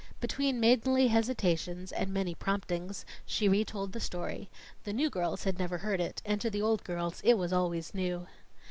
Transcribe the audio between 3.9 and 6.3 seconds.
the story the new girls had never heard it,